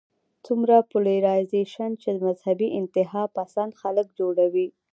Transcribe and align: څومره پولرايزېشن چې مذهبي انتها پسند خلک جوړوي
څومره 0.45 0.75
پولرايزېشن 0.91 1.91
چې 2.01 2.09
مذهبي 2.25 2.67
انتها 2.79 3.23
پسند 3.37 3.71
خلک 3.81 4.07
جوړوي 4.19 4.67